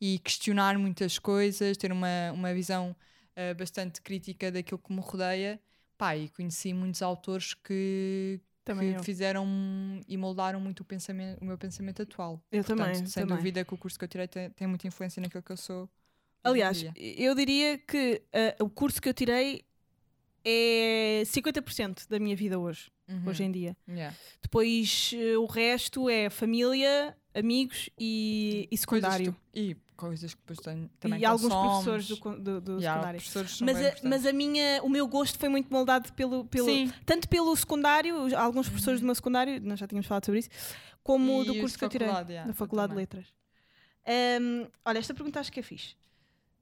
[0.00, 2.96] e questionar muitas coisas, ter uma, uma visão
[3.36, 5.60] ah, bastante crítica daquilo que me rodeia.
[6.00, 9.02] Pá, e conheci muitos autores que, Também que eu.
[9.04, 9.46] fizeram
[10.08, 12.42] e moldaram muito o, pensamento, o meu pensamento atual.
[12.50, 13.06] Eu Portanto, também.
[13.06, 13.36] sem também.
[13.36, 15.88] dúvida que o curso que eu tirei tem, tem muita influência naquilo que eu sou.
[16.42, 19.62] Aliás, eu diria que ah, o curso que eu tirei
[20.42, 23.22] é 50% da minha vida hoje, Uhum.
[23.28, 23.76] hoje em dia.
[23.88, 24.16] Yeah.
[24.40, 29.36] Depois eh, o resto é família, amigos e, e secundário.
[29.54, 33.20] e coisas que depois tenho, também e alguns professores do, do, do secundário.
[33.62, 37.28] Mas a, mas a minha, o meu gosto foi muito moldado pelo, pelo Sim, tanto
[37.28, 40.48] pelo secundário, alguns professores do meu secundário, nós já tínhamos falado sobre isso,
[41.02, 42.96] como E do curso que eu tirei, yeah, da eu Faculdade de.
[42.96, 43.26] Letras.
[44.06, 45.94] Ahm, olha, esta pergunta acho que é fixe.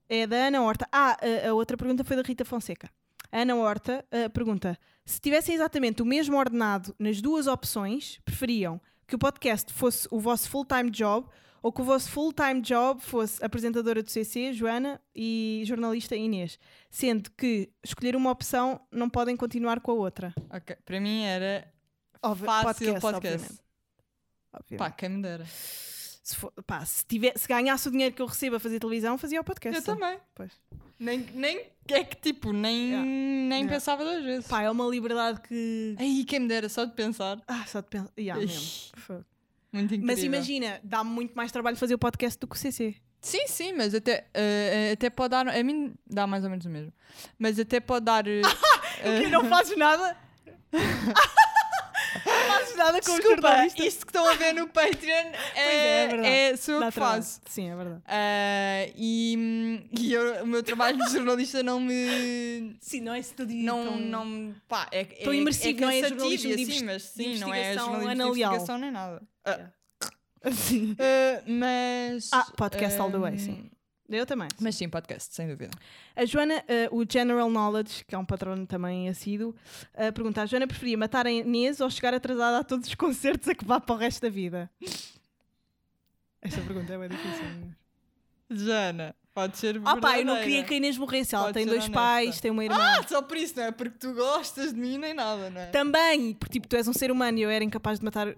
[0.08, 0.88] É da Ana Horta.
[0.90, 2.90] Ah, a, a outra pergunta foi da Rita Fonseca.
[3.30, 8.80] A Ana Horta ah, pergunta: se tivessem exatamente o mesmo ordenado nas duas opções, preferiam
[9.06, 11.26] que o podcast fosse o vosso full-time job
[11.62, 16.58] ou que o vosso full-time job fosse apresentadora do CC, Joana, e jornalista Inês,
[16.90, 20.34] sendo que escolher uma opção não podem continuar com a outra.
[20.50, 21.70] Ok, para mim era
[22.22, 23.58] Óbvio, fácil podcast.
[24.52, 24.78] Obviamente.
[24.78, 25.44] Pá, quem me dera.
[25.46, 29.16] Se, for- pá, se, tiver- se ganhasse o dinheiro que eu recebo a fazer televisão,
[29.16, 29.78] fazia o podcast.
[29.78, 30.18] Eu também.
[30.34, 30.52] Pois.
[30.98, 33.04] Nem, nem é que tipo, nem, Yeah.
[33.06, 33.72] nem Yeah.
[33.72, 34.46] pensava duas vezes.
[34.48, 35.94] Pá, é uma liberdade que.
[35.98, 37.40] Aí, quem me dera, só de pensar.
[37.46, 38.10] Ah, só de pensar.
[38.18, 39.24] Yeah, mesmo.
[39.72, 40.06] Muito incrível.
[40.06, 42.94] Mas imagina, dá-me muito mais trabalho fazer o podcast do que o CC.
[43.20, 45.48] Sim, sim, mas até, eh, até pode dar.
[45.48, 46.92] A mim dá mais ou menos o mesmo.
[47.38, 48.26] Mas até pode dar.
[48.26, 48.40] eh,
[49.02, 50.16] eh, E não fazes nada?
[52.48, 53.86] não fazes nada com Desculpa, jornalistas?
[53.86, 55.12] isto que estão a ver no Patreon
[55.54, 57.22] é, é é, é, sou eu que trabalho.
[57.22, 57.40] faço.
[57.48, 58.02] Sim, é verdade.
[58.06, 62.76] Ah, e e eu- o meu trabalho de jornalista não me.
[62.80, 66.56] Sim, não é isso tudo Não, não, pá, é, Tão é, imersivo, não é jornalismo
[66.56, 69.22] de assim, mas de sim, não é jornalismo de investigação nem nada.
[69.44, 69.70] Ah,
[70.52, 70.96] Sim.
[71.00, 72.30] ah, mas.
[72.32, 73.70] Ah, podcast all the way, sim.
[74.08, 74.48] Eu também.
[74.58, 75.70] Mas sim, podcast, sem dúvida.
[76.16, 79.54] A Joana, eh, o General Knowledge, que é um patrono também assíduo,
[79.94, 83.46] eh, pergunta: a Joana preferia matar a Inês ou chegar atrasada a todos os concertos
[83.48, 84.70] a que vá para o resto da vida?
[86.40, 87.44] Esta pergunta é bem difícil.
[87.44, 88.54] é?
[88.54, 91.34] Jana, pode ser Ah, pá, eu não queria que a Inês morresse.
[91.34, 91.92] Ela Pode tem dois honesta.
[91.92, 92.78] pais, tem uma irmã.
[92.80, 95.66] Ah, só por isso, não é porque tu gostas de mim nem nada, não é?
[95.66, 98.34] Também, porque tipo, tu és um ser humano e eu era incapaz de matar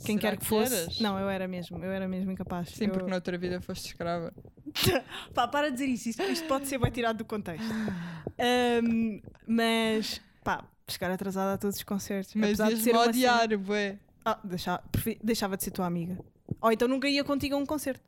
[0.00, 0.74] quem Será quer que, fosse.
[0.74, 1.00] eras?
[1.00, 2.70] Não, eu era mesmo, eu era mesmo incapaz.
[2.70, 4.32] Sim, Eu- porque noutra vida foste escrava.
[5.34, 7.66] Pá, para de dizer isso, isto, isto pode ser bem tirado do contexto.
[8.38, 12.34] Ahm, mas, pá, chegar atrasada a todos os concertos.
[12.34, 13.98] Mas ias-me odiar, cena- bué.
[14.24, 14.82] Ah, deixava,
[15.22, 16.18] deixava de ser tua amiga.
[16.60, 18.00] Ou então nunca ia contigo a um concerto.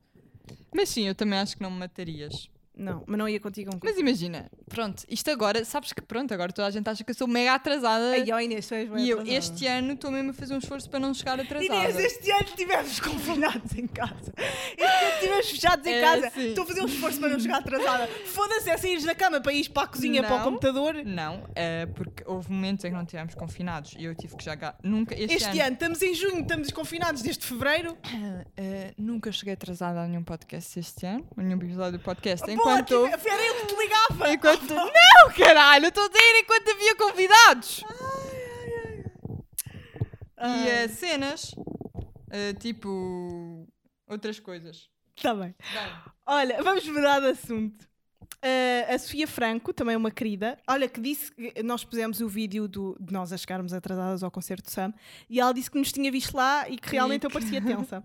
[0.74, 2.48] Mas sim, eu também acho que não me matarias.
[2.80, 6.32] Não, mas não ia contigo a um Mas imagina, pronto, isto agora, sabes que pronto,
[6.32, 8.12] agora toda a gente acha que eu sou mega atrasada.
[8.12, 9.38] Ai, ó Inês, tu és e eu atrasada.
[9.38, 11.74] este ano estou mesmo a fazer um esforço para não chegar atrasada.
[11.74, 14.32] Inês, este ano estivemos confinados em casa.
[14.76, 16.32] Este ano estivemos fechados em É casa.
[16.40, 18.06] Estou a fazer um esforço para não chegar atrasada.
[18.26, 20.44] Foda-se, é sair da cama para ir para a cozinha, para o Não.
[20.44, 20.94] computador.
[21.04, 24.76] Não, é porque houve momentos em que não estivemos confinados e eu tive que jogar.
[24.82, 27.96] Nunca, este, Este ano, estamos em junho, estamos confinados desde fevereiro.
[28.04, 32.46] Ah, ah, nunca cheguei atrasada a nenhum podcast este ano, a nenhum episódio do podcast.
[32.56, 33.10] Pô, Enquanto.
[33.16, 34.32] tive- era eu que te ligava.
[34.32, 37.84] enquanto não, caralho, eu estou a dizer enquanto havia convidados.
[40.36, 41.54] Ah, E eh, cenas,
[42.30, 43.68] ah, tipo.
[44.06, 44.88] outras coisas.
[45.20, 45.54] Tá bem.
[45.72, 45.92] Bem,
[46.26, 47.86] Olha, vamos mudar de assunto.
[48.42, 52.66] Ah, a Sofia Franco, também uma querida, olha, que disse que nós pusemos o vídeo
[52.66, 54.92] do, de nós a chegarmos atrasadas ao concerto do Sam
[55.28, 58.02] e ela disse que nos tinha visto lá e que realmente eu parecia tensa.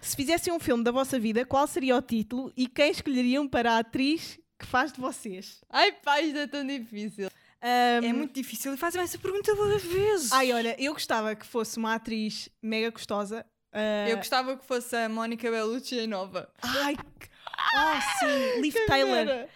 [0.00, 3.74] Se fizessem um filme da vossa vida, qual seria o título e quem escolheriam para
[3.74, 5.60] a atriz que faz de vocês?
[5.70, 7.28] Ai, pá, isto é tão difícil.
[7.62, 10.32] Ahm, É muito difícil e fazem essa pergunta duas vezes.
[10.32, 13.46] Ai, olha, eu gostava que fosse uma atriz mega gostosa.
[13.72, 16.48] ah, Eu gostava que fosse a Mónica Bellucci em nova.
[16.62, 17.27] Ai, que-
[17.58, 19.48] ah, sim, Liv Taylor.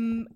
[0.00, 0.26] Um,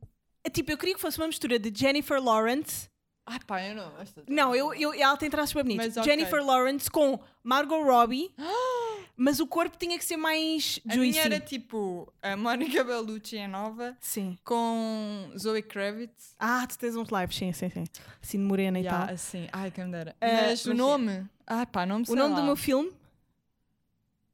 [0.44, 2.88] é tipo, eu queria que fosse uma mistura de Jennifer Lawrence.
[3.24, 4.00] Ai, pá, eu não.
[4.00, 5.94] esta- Não, eu, eu, ela tem traços bem bonitos.
[5.96, 6.04] Mas.
[6.04, 8.34] Jennifer Lawrence com Margot Robbie,
[9.16, 11.10] mas o corpo tinha que ser mais A juicy.
[11.12, 14.36] minha era tipo a Mónica Bellucci em nova Sim.
[14.44, 16.34] com Zoe Kravitz.
[16.36, 17.84] Ah, tu tens uns lives, sim, sim, sim.
[18.20, 19.14] Assim de morena e Yeah, tal.
[19.14, 20.16] assim, ai, quem me dera.
[20.20, 21.24] Eh, mas o nome?
[21.46, 22.40] Ai, pá, não me sei O nome lá.
[22.40, 22.92] do meu filme?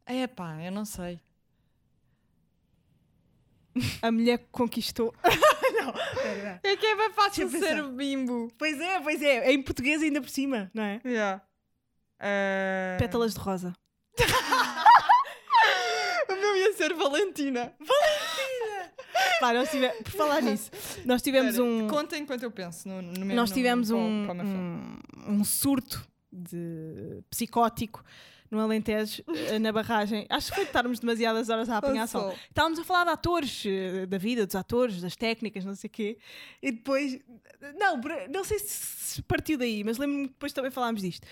[0.06, 1.20] É, pá, eu não sei.
[4.02, 5.14] A Mulher que Conquistou.
[5.24, 6.60] não, pera.
[6.62, 7.88] É que é bem fácil Deixa eu ser pensar.
[7.88, 8.52] o bimbo.
[8.58, 9.48] Pois é, pois é.
[9.48, 11.00] É em português ainda por cima, não é?
[11.04, 11.42] Yeah.
[12.20, 13.72] Eh, Pétalas de rosa.
[16.30, 17.72] O meu ia ser Valentina.
[19.40, 19.88] Pá, nós tive...
[19.88, 20.70] Por falar nisso,
[21.04, 21.88] nós tivemos Espera, um.
[21.88, 24.98] Conta enquanto eu penso no, no mesmo Nós tivemos no- um, para o meu filme.
[25.26, 28.04] um, um surto de psicótico
[28.50, 30.26] no Alentejo, eh, na barragem.
[30.28, 32.34] Acho que foi de estarmos demasiadas horas a apanhar sol.
[32.48, 35.90] Estávamos a falar de atores, eh, da vida dos atores, das técnicas, não sei o
[35.90, 36.18] quê.
[36.62, 37.18] E depois.
[37.78, 41.24] Não, não sei se partiu daí, mas lembro-me que depois também falámos disto.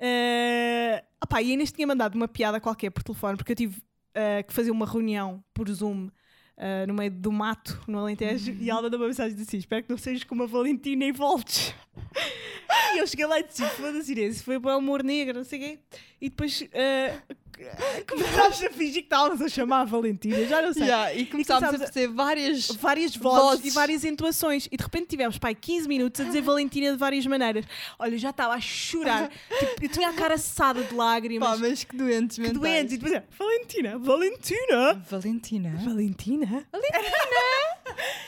[0.00, 3.80] Uh, opá, e a Inês tinha mandado uma piada qualquer por telefone, porque eu tive
[4.20, 6.10] eh, que fazer uma reunião por Zoom.
[6.60, 9.58] Eh, no meio do mato, no Alentejo, e ela mandou uma mensagem e disse assim:
[9.58, 11.72] Espero que não sejas como a Valentina e voltes.
[12.94, 15.58] e eu cheguei lá e disse: Foda-se, Inês, foi para o humor negro, não sei
[15.58, 15.78] o quê.
[16.20, 17.16] E depois eh,
[18.08, 20.84] começámos a fingir que estávamos a chamar a Valentina, já não sei.
[20.84, 22.68] Yeah, e começámos a fazer várias.
[22.68, 23.64] Várias vozes, Vozes.
[23.64, 24.68] e várias entoações.
[24.70, 27.64] E de repente tivemos, pai, 15 minutos a dizer Valentina de várias maneiras.
[27.98, 29.28] Olha, eu já estava a chorar.
[29.58, 31.48] tipo, eu tinha a cara assada de lágrimas.
[31.48, 32.60] Pá, mas que doentes que mentais.
[32.60, 32.92] doentes.
[32.94, 34.94] E depois é, Valentina, Valentina.
[35.08, 35.70] Valentina?
[35.84, 36.68] Valentina?
[36.74, 38.27] e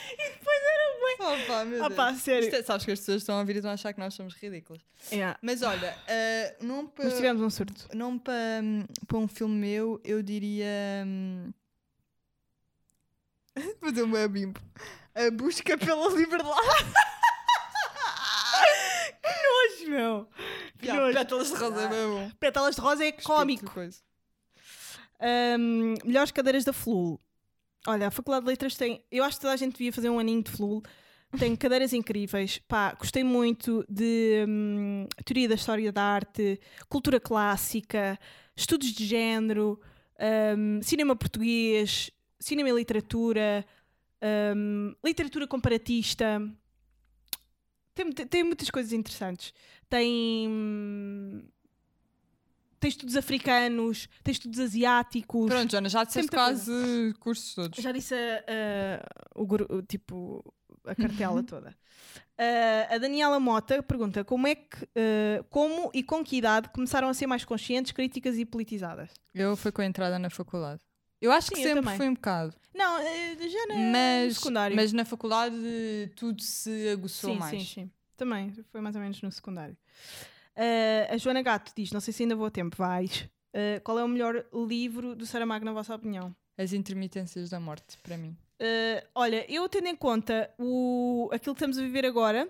[1.47, 1.95] pá, meu Ah Deus.
[1.97, 2.45] pá, sério.
[2.45, 4.13] Isto é- sabes que as pessoas estão a vir e estão a achar que nós
[4.13, 4.81] somos ridículos.
[5.11, 5.37] Yeah.
[5.41, 7.87] Mas olha, eh, não para Mas tivemos um surto.
[7.95, 8.61] não para
[9.07, 10.67] para um filme meu, eu diria.
[11.05, 11.51] hum,
[13.81, 14.59] Fazer uma bimbo.
[15.13, 16.51] A busca pela liberdade.
[19.23, 20.27] Nojo, meu.
[20.79, 21.17] Que Yeah, nojo.
[21.17, 22.31] pétalas de rosa é bem bom.
[22.39, 23.71] Pétalas de rosa é cómico.
[25.19, 27.19] Ahm, melhores cadeiras da FLUL.
[27.87, 29.03] Olha, a Faculdade de Letras tem.
[29.11, 30.81] Eu acho que toda a gente devia fazer um aninho de FLUL.
[31.37, 32.59] Tem cadeiras incríveis.
[32.67, 38.19] Pá, gostei muito de hum, teoria da história da arte, cultura clássica,
[38.55, 39.79] estudos de género,
[40.57, 43.65] hum, cinema português, cinema e literatura,
[44.55, 46.41] hum, literatura comparatista.
[47.93, 49.53] Tem, tem, muitas coisas interessantes.
[49.89, 50.47] Tem.
[50.49, 51.43] hum,
[52.79, 55.49] Tem estudos africanos, tem estudos asiáticos.
[55.49, 57.81] Pronto, Joana, já disseste quase cursos todos.
[57.81, 58.15] Já disse
[59.45, 60.43] gru- o tipo
[60.85, 61.75] a cartela toda.
[62.37, 67.07] Ah, a Daniela Mota pergunta como é que ah, como e com que idade começaram
[67.09, 69.09] a ser mais conscientes, críticas e politizadas?
[69.33, 70.81] Eu fui com a entrada na faculdade.
[71.21, 71.97] Eu acho que Sim, eu sempre também.
[71.97, 72.55] foi um bocado.
[72.73, 74.75] Não, eh, já na, no Mas, secundário.
[74.75, 75.55] mas na faculdade
[76.15, 77.59] tudo se aguçou sim, mais.
[77.61, 77.91] sim, sim.
[78.17, 79.77] Também foi mais ou menos no secundário.
[80.55, 83.29] Ah, a Joana Gato diz, não sei se ainda vou a tempo, vais.
[83.53, 86.35] Ah, qual é o melhor livro do Saramago na vossa opinião?
[86.57, 88.35] As intermitências da morte, para mim.
[88.61, 92.47] Uh, olha, eu tendo em conta o, aquilo que estamos a viver agora,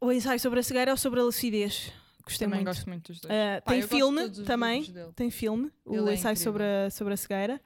[0.00, 1.92] o ensaio sobre a cegueira ou sobre a lucidez.
[2.24, 2.76] Gostei Também muito.
[2.76, 3.32] gosto muito dos dois.
[3.34, 4.94] Uh, Pá, tem filme também.
[5.16, 6.36] Tem filme, o Ele é ensaio incrível.
[6.36, 7.60] sobre a, sobre a cegueira.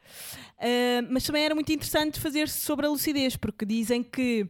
[0.59, 4.49] Uh, mas também era muito interessante fazer sobre a lucidez, porque dizem que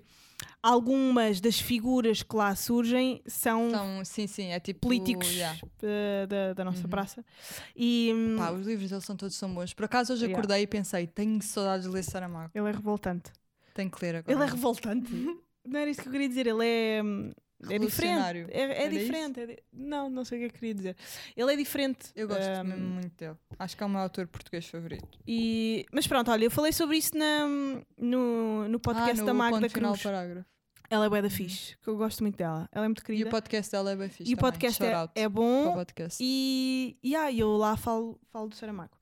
[0.63, 4.81] algumas das figuras que lá surgem são Então, sim, sim, é tipo.
[4.81, 5.59] políticos yeah.
[5.65, 6.89] uh, da, da nossa Uhum.
[6.91, 7.25] praça.
[7.75, 9.73] E hum, Pá, os livros dele são todos são bons.
[9.75, 10.39] Por acaso hoje Yeah.
[10.39, 12.51] acordei e pensei, tenho saudades de ler Saramago.
[12.55, 13.31] ele é revoltante.
[13.75, 14.33] Tenho que ler agora.
[14.33, 15.11] Ele é revoltante.
[15.65, 16.47] Não era isso que eu queria dizer.
[16.47, 17.03] Ele é.
[17.71, 18.47] É diferente.
[18.51, 19.41] É, é diferente.
[19.41, 20.97] é di- Não, não sei o que é que queria dizer.
[21.37, 22.11] Ele é diferente.
[22.15, 23.37] Eu gosto hum, mesmo muito dele.
[23.59, 25.19] Acho que é o meu autor português favorito.
[25.27, 25.87] e...
[25.93, 27.47] Mas pronto, olha, eu falei sobre isso na,
[27.97, 30.03] no, no podcast ah, no da Magda Cruz.
[30.03, 30.47] parágrafo.
[30.89, 32.69] Ela é bué da fixe, que eu gosto muito dela.
[32.71, 33.29] Ela é muito E querida.
[33.29, 35.73] o podcast dela é bem fixe E o podcast é, é bom.
[35.75, 36.19] podcast.
[36.23, 38.97] E, e ah, eu lá falo, falo do Saramago.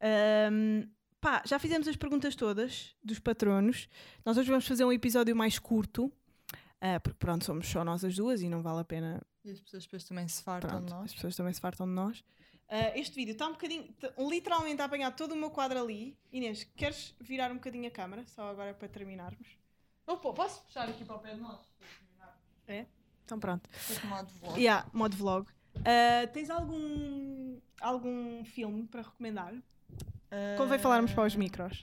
[0.00, 0.88] Ahm,
[1.20, 3.88] pá, já fizemos as perguntas todas dos patronos.
[4.24, 6.10] Nós hoje vamos fazer um episódio mais curto.
[6.80, 9.60] Ah, porque pronto, somos só nós as duas e não vale a pena E as
[9.60, 11.14] pessoas depois também se fartam Pronto, de as nós.
[11.14, 12.24] pessoas também se fartam de nós.
[12.68, 16.16] Ah, este vídeo está um bocadinho, tá literalmente a apanhar todo o meu quadro ali.
[16.32, 18.24] Inês, queres virar um bocadinho a câmara?
[18.26, 19.58] Só agora para terminarmos.
[20.06, 21.58] Opa, posso puxar aqui para o pé de nós?
[23.24, 23.68] Então pronto.
[24.04, 24.58] Modo vlog.
[24.60, 25.48] Yeah, modo vlog.
[25.84, 29.54] Ah, tens algum, algum filme para recomendar?
[30.56, 31.82] Convém falarmos para os micros.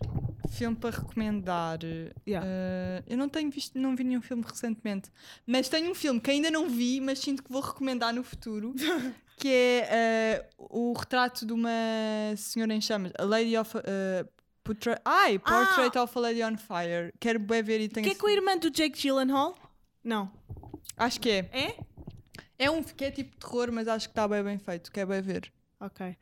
[0.49, 1.79] Filme para recomendar.
[2.27, 2.47] Yeah.
[2.47, 5.11] Uh, eu não tenho visto, não vi nenhum filme recentemente,
[5.45, 8.73] mas tenho um filme que ainda não vi, mas sinto que vou recomendar no futuro,
[9.37, 11.69] que é uh, o retrato de uma
[12.37, 13.81] senhora em chamas, a Lady of uh,
[14.63, 17.13] Portrait, ai, Portrait of a Lady on Fire.
[17.19, 19.55] Quero bem ver e tenho Que é com a irmã do Jake Gyllenhaal?
[20.03, 20.31] Não.
[20.95, 21.49] Acho que é.
[21.51, 21.77] É?
[22.59, 24.91] É um que é tipo terror, mas acho que está bem bem feito.
[24.91, 25.51] Quero bem ver.
[25.79, 26.17] Ok.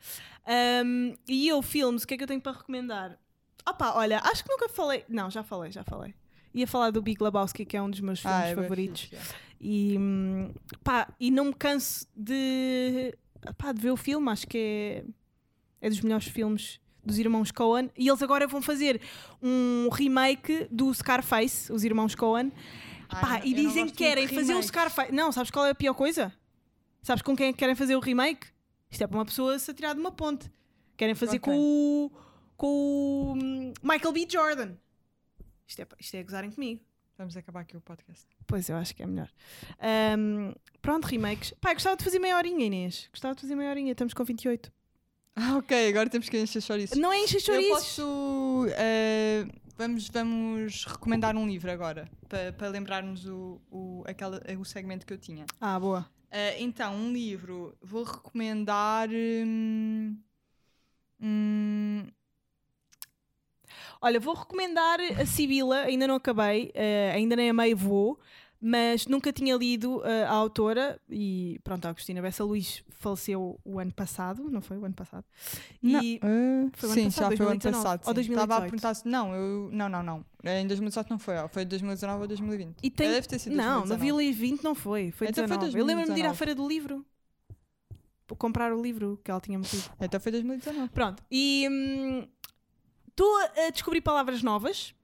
[0.45, 3.17] Ahm, e eu, filmes, o que é que eu tenho para recomendar?
[3.67, 5.03] Opa, olha, acho que nunca falei.
[5.09, 6.13] Não, já falei, já falei.
[6.53, 9.01] Ia falar do Big Lebowski, que é um dos meus filmes ah, é favoritos.
[9.01, 9.35] fixe, yeah.
[9.59, 13.13] E, hum, pá, e não me canso de,
[13.57, 15.05] pá, de ver o filme, acho que é,
[15.87, 17.89] é dos melhores filmes dos irmãos Coen.
[17.97, 19.01] E eles agora vão fazer
[19.41, 22.51] um remake do Scarface, os irmãos Coen.
[23.09, 24.63] Ai, Pá, e dizem que querem fazer o.
[24.63, 25.11] Scarface.
[25.11, 26.33] Não, sabes qual é a pior coisa?
[27.01, 28.47] Sabes com quem é que querem fazer o remake?
[28.89, 30.49] Isto é para uma pessoa se atirar de uma ponte.
[30.97, 32.11] Querem fazer Com com o,
[32.55, 34.27] com o hum, Michael B.
[34.29, 34.75] Jordan.
[35.67, 36.81] Isto é, isto é gozarem comigo.
[37.17, 38.25] Vamos acabar aqui o podcast.
[38.45, 39.29] Pois, eu acho que é melhor.
[39.79, 41.53] Ahm, pronto, remakes.
[41.61, 43.07] Pá, eu gostava de fazer meia horinha, Inês.
[43.11, 43.91] Gostava de fazer meia horinha.
[43.91, 44.71] Estamos com 28.
[45.37, 46.97] Ah, ok, agora temos que encher chouriços.
[46.97, 47.73] Não é encher Eu chouriços.
[47.97, 48.67] posso.
[48.77, 49.45] eh,
[49.77, 55.11] vamos, vamos recomendar um livro agora, para para lembrarmos o, o, aquela, o segmento que
[55.11, 55.45] eu tinha.
[55.59, 56.09] Ah, boa.
[56.37, 59.07] Eh, então, um livro, vou recomendar.
[59.09, 60.17] hum,
[61.19, 62.07] hum,
[64.01, 65.81] Olha, vou recomendar a Sibila.
[65.83, 66.71] Ainda não acabei.
[66.73, 68.19] eh, ainda nem a meio vou.
[68.67, 70.99] Mas nunca tinha lido eh, a autora.
[71.07, 74.49] E pronto, a Agostina Bessa Luís faleceu o ano passado.
[74.49, 75.23] Não foi o ano passado?
[75.83, 75.93] E...
[75.93, 78.07] não, eh, foi o ano sim, passado, já foi o ano 2019, passado.
[78.07, 78.21] ou sim.
[78.21, 78.71] Estava a 2018?
[78.71, 79.07] perguntar se.
[79.07, 80.25] Não, eu, não, não, não.
[80.43, 82.77] Em 2018 não foi, ó, foi 2019 ou 2020.
[82.81, 83.07] E tem...
[83.07, 83.93] Deve ter sido Não, 2019.
[83.93, 85.11] no Vila 20 não foi.
[85.11, 85.79] Foi Então foi 19.
[85.79, 86.37] Eu lembro-me de ir à 2019.
[86.37, 87.05] feira do livro.
[88.39, 89.83] Comprar o livro que ela tinha metido.
[90.01, 90.89] Então foi 2019.
[90.89, 92.27] Pronto, e hum,
[93.07, 93.29] estou
[93.67, 94.95] a descobrir palavras novas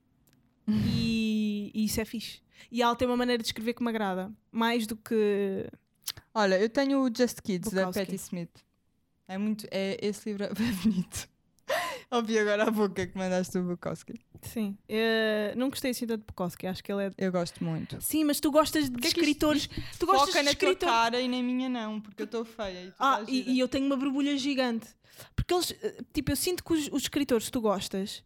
[0.68, 0.72] e,
[1.74, 2.42] E, e isso é fixe.
[2.72, 4.32] E ela tem uma maneira de escrever que me agrada.
[4.52, 5.68] Mais do que.
[6.34, 8.06] Olha, eu tenho o Just Kids da Bukowski.
[8.06, 8.64] Patti Smith.
[9.28, 9.66] É muito.
[9.72, 11.30] É, esse livro é bonito.
[12.12, 14.14] Ouvi agora a boca que mandaste do Bukowski.
[14.42, 14.78] Sim.
[14.90, 16.68] Eh, não gostei assim tanto de Bukowski.
[16.68, 17.12] Acho que ele é.
[17.18, 18.02] Eu gosto muito.
[18.02, 19.68] Sim, mas tu gostas de que é que escritores.
[19.98, 20.94] tu gostas Foca de na tua escritores.
[20.94, 22.88] cara e na minha não, porque eu estou feia.
[22.88, 24.88] E Ah, e, e eu tenho uma borbulha gigante.
[25.36, 28.24] Porque eles, eh, tipo, eu sinto que os, os escritores que tu gostas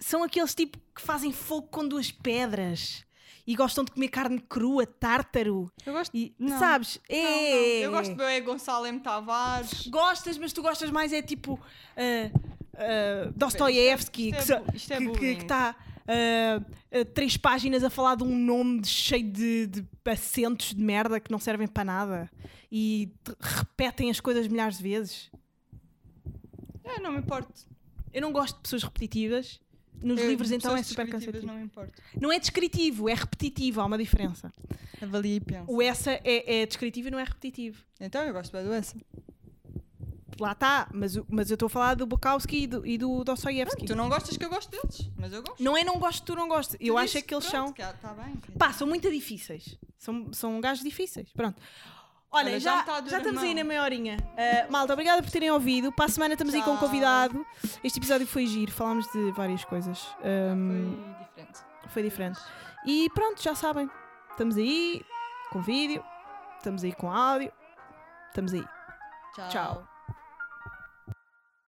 [0.00, 3.04] são aqueles tipo que fazem fogo com duas pedras
[3.46, 5.70] e gostam de comer carne crua, tártaro.
[5.84, 6.14] Eu gosto.
[6.16, 6.58] E, Não.
[6.58, 7.00] sabes?
[7.10, 7.24] Não, não.
[7.26, 7.78] É.
[7.86, 9.00] Eu gosto do é Gonçalo M.
[9.00, 9.86] Tavares.
[9.88, 15.38] Gostas, mas tu gostas mais é tipo uh, uh, Dostoiévski, é é que- bullying.
[15.38, 15.76] está
[17.14, 21.30] três páginas a falar de um nome de- cheio de, de acentos de merda que
[21.30, 22.30] não servem para nada
[22.70, 25.30] e te- repetem as coisas milhares de vezes.
[26.84, 27.52] É, não me importo.
[28.12, 29.60] Eu não gosto de pessoas repetitivas.
[30.02, 31.46] Nos Eu- livros, então, é super cansativo.
[31.46, 31.92] Não me importo.
[32.20, 34.52] Não é descritivo, é repetitivo, há uma diferença.
[35.02, 35.64] Avalia e pensa.
[35.70, 37.82] O essa é, é descritivo e não é repetitivo.
[38.00, 38.96] Então eu gosto bem do essa.
[40.38, 43.84] Lá está, mas, mas eu estou a falar do Bukowski e do, e do Dostoiévski.
[43.84, 45.62] Tu não gostas que eu gosto deles, mas eu gosto.
[45.62, 46.76] Não é não gosto, tu não gostas.
[46.80, 47.72] Eu Tu acho é que eles pronto, são.
[47.74, 48.36] que Tá bem.
[48.40, 48.58] filho.
[48.58, 49.76] Pá, são muito difíceis.
[49.98, 51.28] São, são gajos difíceis.
[51.34, 51.60] Pronto.
[52.32, 54.16] Olha, Olha, já já, tá já estamos aí na meia horinha.
[54.20, 55.90] Uh, malta, obrigada por terem ouvido.
[55.90, 56.86] Para a semana estamos aí com um Tchau.
[56.86, 57.44] convidado.
[57.82, 60.06] Este episódio foi giro, falámos de várias coisas.
[60.22, 61.58] Um, Foi diferente.
[61.88, 62.40] foi diferente.
[62.86, 63.90] E pronto, já sabem.
[64.30, 65.04] Estamos aí
[65.50, 66.04] com vídeo,
[66.56, 67.52] estamos aí com áudio.
[68.28, 68.64] Estamos aí.
[69.34, 69.48] Tchau.
[69.48, 69.89] Tchau.